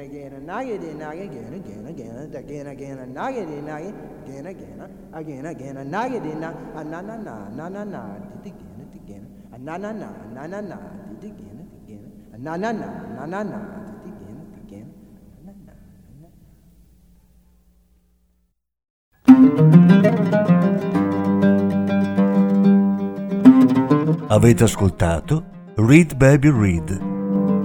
Again, 0.00 0.32
again, 0.32 0.32
and 0.32 0.50
again, 0.50 0.90
again, 1.02 1.54
again, 1.54 1.86
again, 1.86 2.26
again, 2.26 2.66
again, 2.66 2.66
again, 2.66 2.98
and 2.98 3.18
again, 3.18 3.68
again, 3.68 4.46
again, 4.46 4.80
again, 5.12 5.46
again, 5.46 5.76
and 5.76 5.94
again, 5.94 6.40
na 6.40 6.52
na 6.82 7.00
na 7.00 7.16
na 7.16 7.48
na 7.48 7.68
na 7.68 7.84
na, 7.84 8.00
did 8.42 8.52
again, 8.52 8.80
it 8.80 8.94
again, 8.96 9.24
and 9.52 9.64
na 9.64 9.76
na 9.76 9.92
na 9.92 10.08
na 10.34 10.46
na 10.46 10.60
na, 10.60 10.76
did 11.20 11.30
again, 11.30 11.58
it 11.62 11.72
again, 11.84 12.12
and 12.32 12.42
na 12.42 12.56
na 12.56 12.72
na 12.72 12.86
na 13.14 13.26
na 13.26 13.42
na, 13.42 13.58
did 14.02 14.10
again, 14.10 14.36
it 14.50 14.58
again, 14.66 14.88
na 15.44 15.52
na 15.52 15.72
na. 16.18 16.28
Avete 24.34 24.64
ascoltato 24.64 25.44
Read 25.76 26.14
Baby 26.18 26.50
Read, 26.50 27.13